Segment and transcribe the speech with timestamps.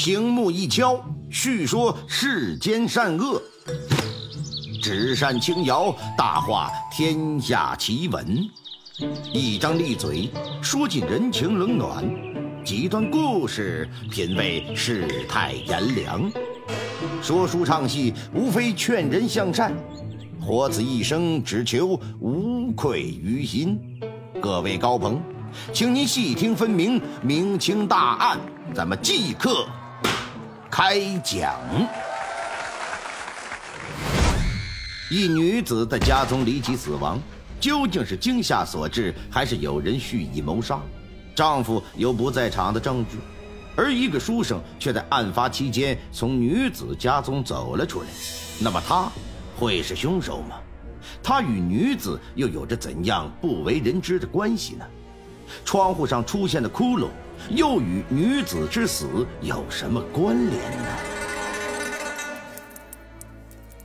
[0.00, 0.96] 醒目一敲，
[1.28, 3.42] 叙说世间善恶；
[4.80, 8.48] 纸扇轻摇，大话天下奇闻。
[9.34, 10.30] 一张利嘴，
[10.62, 12.04] 说尽人情冷暖；
[12.64, 16.30] 几段故事，品味世态炎凉。
[17.20, 19.74] 说书唱戏，无非劝人向善，
[20.40, 23.76] 活此一生，只求无愧于心。
[24.40, 25.20] 各位高朋，
[25.72, 28.38] 请您细听分明，明清大案，
[28.72, 29.66] 咱们即刻
[30.80, 31.56] 开讲。
[35.10, 37.18] 一女子在家中离奇死亡，
[37.58, 40.78] 究竟是惊吓所致，还是有人蓄意谋杀？
[41.34, 43.18] 丈夫有不在场的证据，
[43.74, 48.06] 而一个书生却在案发期间从女子家中走了出来。
[48.60, 49.10] 那么他
[49.58, 50.60] 会是凶手吗？
[51.20, 54.86] 他与女子又有着怎样不为人知的关系呢？
[55.64, 57.08] 窗户上出现的窟窿，
[57.50, 60.88] 又与女子之死有什么关联呢？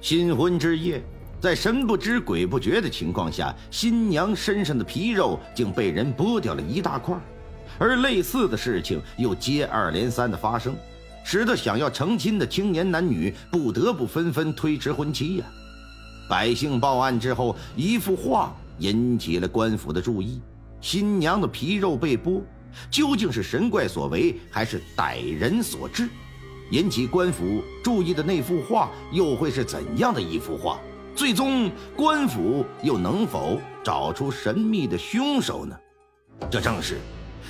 [0.00, 1.02] 新婚之夜，
[1.40, 7.16] 在神不知鬼不觉的情况下，新娘身上的皮肉竟被人剥掉了一大块，
[7.78, 10.76] 而类似的事情又接二连三的发生，
[11.24, 15.44] 使得想要成亲的青年男女不得不纷纷推迟婚期呀。
[16.28, 20.40] 百姓报案之后，一幅画引起了官府的注意。
[20.80, 22.42] 新娘的皮肉被剥，
[22.90, 26.08] 究竟是神怪所为，还是歹人所致？
[26.70, 30.78] 引起官府注意的那幅画，又会是怎样的一幅画？
[31.14, 35.76] 最终，官府又能否找出神秘的凶手呢？
[36.50, 36.98] 这正是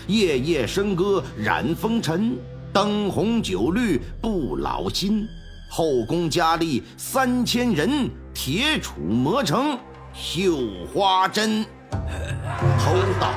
[0.06, 2.36] 夜夜笙歌染风尘，
[2.72, 5.27] 灯红酒绿不老心。
[5.69, 9.77] 后宫佳丽三千人，铁杵磨成
[10.14, 11.66] 绣花针。
[11.90, 13.32] 偷盗、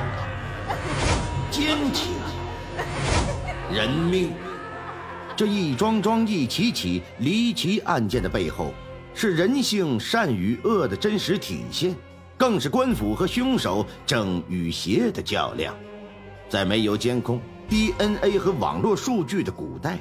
[1.50, 2.12] 奸情、
[3.72, 4.32] 人命，
[5.36, 8.72] 这一桩桩、一起起离奇案件的背后，
[9.14, 11.94] 是人性善与恶的真实体现，
[12.36, 15.74] 更是官府和凶手正与邪的较量。
[16.48, 19.98] 在没有监控、DNA 和网络数据的古代。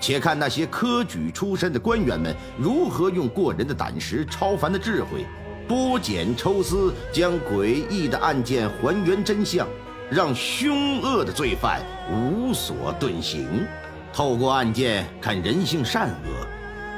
[0.00, 5.26] 且看那些科举出身的官员们如何用过人的胆识、超凡的智慧，
[5.68, 9.66] 剥茧抽丝，将诡异的案件还原真相，
[10.10, 11.80] 让凶恶的罪犯
[12.10, 13.66] 无所遁形。
[14.12, 16.46] 透过案件看人性善恶，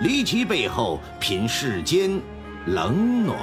[0.03, 2.21] 离奇背后品世间
[2.66, 3.37] 冷暖。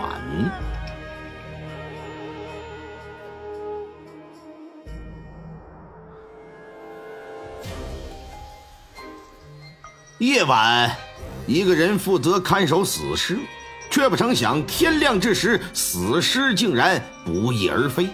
[10.19, 10.95] 夜晚，
[11.47, 13.39] 一个人负责看守死尸，
[13.93, 18.09] 却不成想天亮之时，死尸竟然不翼而飞。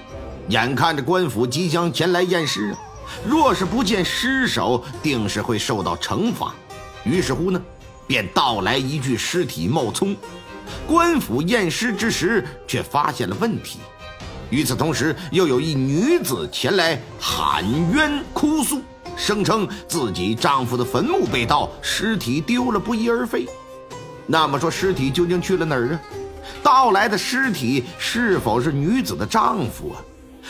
[0.50, 2.78] 眼看着官府即将前来验尸啊，
[3.26, 6.54] 若是不见尸首，定是会受到惩罚。
[7.06, 7.62] 于是乎呢，
[8.06, 10.14] 便到来一具尸体冒充。
[10.86, 13.80] 官府验尸之时，却发现了问题。
[14.50, 17.64] 与此同时，又有一女子前来喊
[17.94, 18.82] 冤哭诉。
[19.16, 23.48] 声称自己丈夫的坟墓被盗，尸体丢了，不翼而飞。
[24.32, 26.02] 那么说，尸体究竟去了哪儿啊？
[26.62, 29.98] 盗来的尸体是否是女子的丈夫啊？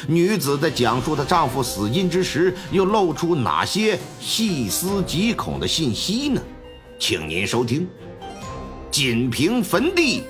[0.05, 6.41] 女子在讲述她丈夫死因之时，又露出哪些细思极恐的信息呢？
[6.99, 7.87] 请您收听
[8.91, 10.25] 《锦屏坟地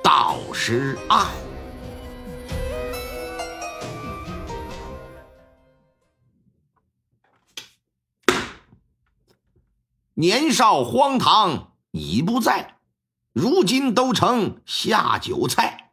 [0.00, 1.26] 盗尸案》。
[10.14, 12.76] 年少荒唐已不在，
[13.32, 15.92] 如今都成下酒菜。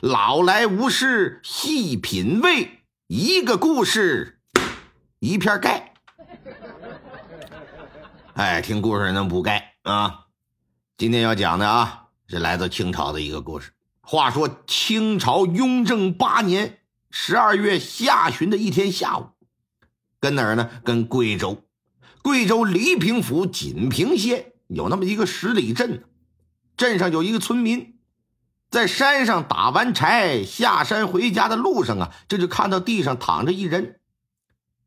[0.00, 4.40] 老来无事细品味，一个故事
[5.18, 5.94] 一片盖。
[8.34, 10.26] 哎，听故事能不盖啊？
[10.98, 13.72] 今天要讲的啊，是来自清朝的一个故事。
[14.02, 16.80] 话说清朝雍正八年
[17.10, 19.28] 十二月下旬的一天下午，
[20.20, 20.68] 跟哪儿呢？
[20.84, 21.64] 跟贵州。
[22.22, 26.04] 贵州黎平府锦屏县有那么一个十里镇，
[26.76, 27.98] 镇上有一个村民，
[28.70, 34.00] 在山上打完柴下山回家的路上啊，这就看到地上躺着一人。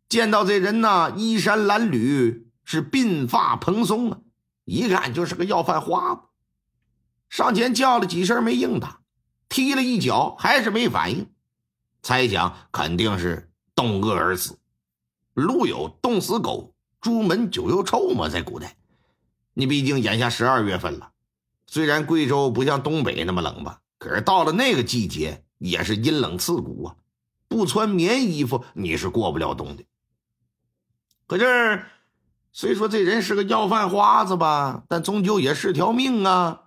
[0.10, 4.20] 见到这人呢，衣衫褴褛，是鬓发蓬松啊，
[4.66, 6.22] 一看就是个要饭花子。
[7.30, 9.00] 上前叫了几声没应答，
[9.50, 11.30] 踢了一脚还是没反应，
[12.02, 14.58] 猜想肯定是冻饿而死。
[15.34, 16.74] 路有冻死狗。
[17.00, 18.76] 朱门酒又臭嘛，在古代，
[19.54, 21.12] 你毕竟眼下十二月份了，
[21.68, 26.96] 虽然贵州不像东北那么冷吧，可是到了那个季节也是阴冷刺骨啊，
[27.48, 29.84] 不穿棉衣服你是过不了冬的。
[31.28, 31.86] 可是
[32.54, 36.62] 虽说这人是个要饭花子吧，但终究也是条命啊！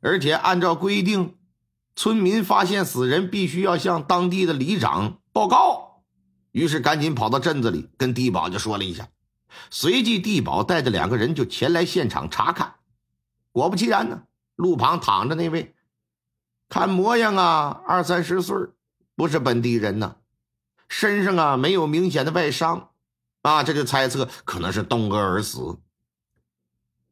[0.00, 1.36] 而且按照规定，
[1.94, 6.02] 村民发现死人必须要向当地的里长报告。
[6.50, 9.08] 于是赶紧跑到镇子里跟地保就说了一下，
[9.70, 12.74] 随即地保带着两个人就前来现场查看。
[13.52, 14.24] 果不其然呢，
[14.60, 15.74] 路旁躺着那位，
[16.68, 18.56] 看模样啊，二三十岁，
[19.16, 20.16] 不是本地人呐，
[20.86, 22.90] 身上啊没有明显的外伤。
[23.42, 25.78] 啊，这就猜测可能是冻饿而死。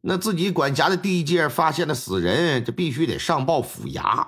[0.03, 4.27] 那自己管辖的地界发现了死人，这必须得上报府衙。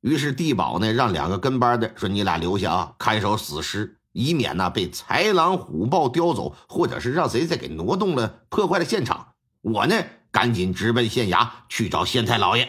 [0.00, 12.68] 于是地保呢，让两个跟班的说：“你俩留下啊，看守死尸，以免呢被豺狼虎豹叼走，或者是让谁再给挪动了，破坏了现场。”我呢，赶紧直奔县衙去找县太老爷。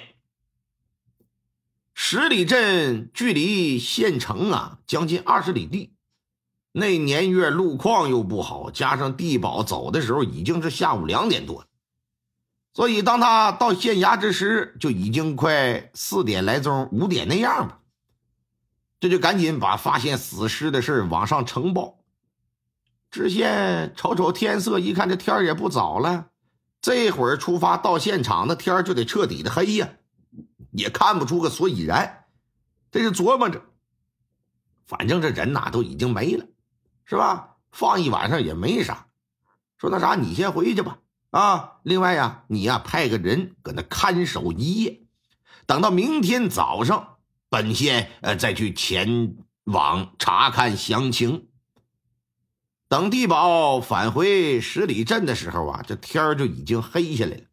[1.95, 5.95] 十里镇距离县城啊，将近二十里地。
[6.73, 11.65] 那年月路况又不好，加上地保走的时候已经是下午两点多，
[12.71, 17.79] 所以当他到县衙之时，就已经快四点来钟、五点那样了。
[18.99, 21.97] 这就赶紧把发现死尸的事往上呈报。
[23.09, 26.27] 知县瞅瞅天色，一看这天也不早了，
[26.85, 29.89] 这会儿出发到现场，那天就得彻底的黑呀，
[30.69, 32.25] 也看不出个所以然。
[32.91, 33.59] 这就琢磨着，
[34.85, 36.45] 反正这人呐都已经没了。
[37.05, 37.55] 是吧？
[37.71, 39.07] 放一晚上也没啥。
[39.79, 40.99] 说那啥，你先回去吧。
[41.31, 45.01] 啊，另外呀，你呀派个人搁那看守一夜，
[45.65, 47.17] 等到明天早上，
[47.49, 51.47] 本县呃再去前往查看详情。
[52.87, 57.43] 等地保返回十里镇的时候啊，这天就已经黑下来了。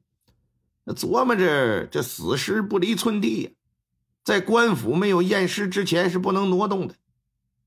[0.85, 3.51] 那琢磨着，这死尸不离寸地呀，
[4.25, 6.97] 在官府没有验尸之前是不能挪动的。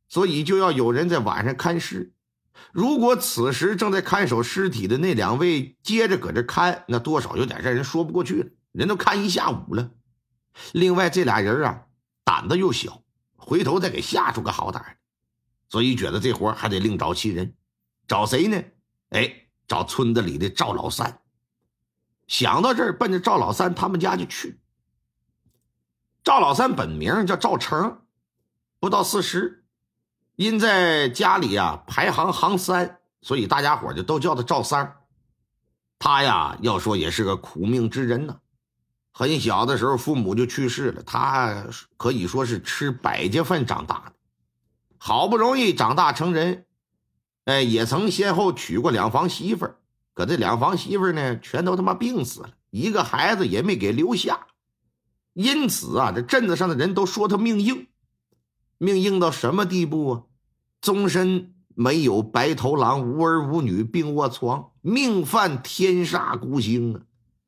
[0.07, 2.13] 所以就要有人在晚上看尸。
[2.71, 8.49] 如果此时正在看守尸体的那两位接着搁这看，那多少有点让人说不过去了。
[8.71, 9.89] 人都看一下午了。
[10.71, 11.85] 另外这俩人啊，
[12.23, 13.01] 胆子又小，
[13.35, 14.81] 回头再给吓出个好歹
[15.69, 17.55] 所以觉得这活还得另找其人。
[18.07, 18.63] 找谁呢？
[19.09, 21.21] 哎，找村子里的赵老三。
[22.27, 24.59] 想到这儿，奔着赵老三他们家就去。
[26.23, 28.01] 赵老三本名叫赵成，
[28.79, 29.63] 不到四十。
[30.35, 34.97] 因在家里呀排行行三，所以大家伙就都叫他赵三儿。
[35.97, 38.39] 他呀要说也是个苦命之人呢。
[39.13, 41.65] 很小的时候父母就去世了，他
[41.95, 44.14] 可以说是吃百家饭长大的。
[45.07, 46.65] 好不容易长大成人，
[47.43, 49.77] 哎，也曾先后娶过两房媳妇儿，
[50.15, 54.47] 可这两房媳妇儿呢，全都他妈病死了，一个孩子也没给留下。
[55.33, 57.85] 因此啊，这镇子上的人都说他命硬。
[58.79, 60.23] 命硬到什么地步啊？
[60.81, 67.01] 终身没有白头郎，无儿无女，病卧床，命犯天煞孤星啊！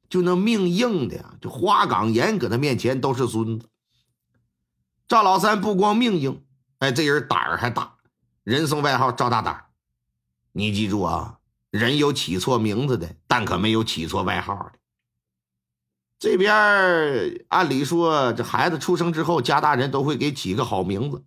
[0.08, 3.68] 就那命硬的呀，就花岗岩搁他面前都是孙子。
[5.08, 6.44] 赵老三不光命硬，
[6.80, 7.96] 哎，这人胆儿还大，
[8.44, 9.66] 人送外号赵大胆。
[10.52, 11.40] 你记住啊，
[11.72, 14.74] 人有起错名字的，但可没有起错外号的。
[16.20, 21.24] 这边按理说，这孩子出生之后，家大人都会给起个好名字，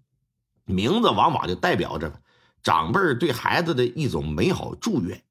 [0.65, 2.21] 名字往往就代表着
[2.63, 5.23] 长辈对孩子的一种美好祝愿。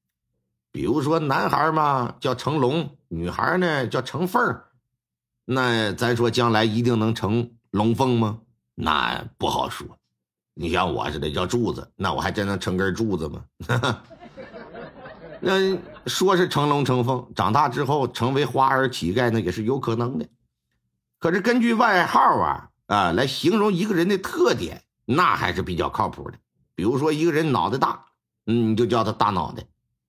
[0.72, 4.62] 比如说，男孩嘛叫成龙，女孩呢叫成凤
[5.44, 8.40] 那咱说将来一定能成龙凤吗？
[8.74, 9.98] 那不好说。
[10.54, 13.44] 你像我似的叫柱子，那我还真能成根柱子吗？
[15.42, 15.52] 那
[16.06, 20.26] 说是成龙成凤，长大之后成为花儿乞丐，那也是有可能的。
[21.18, 26.38] 可是根据外号啊啊来形容一个人的特点，那还是比较靠谱的。
[26.74, 28.04] 比如说一个人脑袋大，
[28.46, 29.62] 嗯，你就叫他大脑袋；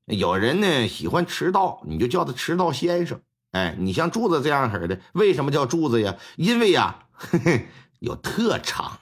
[0.06, 3.22] 有人呢喜欢迟到，你就叫他迟到先生。
[3.52, 6.16] 哎，你像柱子这样式的，为什么叫柱子呀？
[6.36, 7.06] 因为呀，
[8.00, 9.00] 有特长。